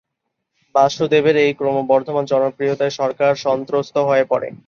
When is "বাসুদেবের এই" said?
0.75-1.51